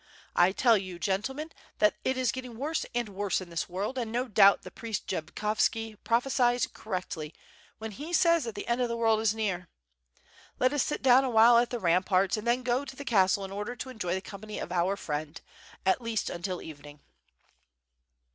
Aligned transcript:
I 0.35 0.51
tell 0.51 0.79
you, 0.79 0.97
gentlemen, 0.97 1.51
that 1.77 1.93
it 2.03 2.17
is 2.17 2.31
getting 2.31 2.57
worse 2.57 2.87
and 2.95 3.09
worse 3.09 3.39
in 3.39 3.51
this 3.51 3.69
world, 3.69 3.99
and 3.99 4.11
no 4.11 4.27
doubt 4.27 4.63
the 4.63 4.71
priest 4.71 5.05
Jabkovski 5.05 5.95
prophecies 6.03 6.65
correctly 6.65 7.35
when 7.77 7.91
he 7.91 8.11
says 8.11 8.45
that 8.45 8.55
the 8.55 8.65
end 8.65 8.81
of 8.81 8.87
the 8.89 8.97
world 8.97 9.19
is 9.19 9.35
near. 9.35 9.67
Let 10.57 10.73
us 10.73 10.81
sit 10.81 11.03
down 11.03 11.23
awhile 11.23 11.59
at 11.59 11.69
the 11.69 11.77
WITH 11.77 11.81
FIRE 11.83 11.95
AND 11.97 12.03
SWOED. 12.03 12.33
757 12.33 12.33
ramparts, 12.33 12.37
and 12.37 12.47
then 12.47 12.63
go 12.63 12.83
to 12.83 12.95
the 12.95 13.05
castle 13.05 13.45
in 13.45 13.51
order 13.51 13.75
to 13.75 13.89
enjoy 13.89 14.15
the 14.15 14.21
company 14.27 14.57
of 14.57 14.71
our 14.71 14.97
friend, 14.97 15.39
at 15.85 16.01
least 16.01 16.31
until 16.31 16.63
evening." 16.63 17.01